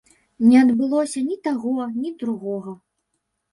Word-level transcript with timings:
Не 0.45 0.55
адбылося 0.61 1.19
ні 1.27 1.37
таго, 1.49 1.73
ні 2.01 2.15
другога. 2.25 2.77